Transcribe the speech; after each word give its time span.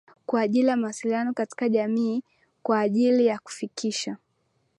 Kwa 0.25 0.41
ajili 0.41 0.67
ya 0.67 0.77
mawasiliano 0.77 1.33
katika 1.33 1.69
jamii 1.69 2.23
kwa 2.63 2.79
ajili 2.79 3.25
ya 3.25 3.39
kufikisha 3.39 4.17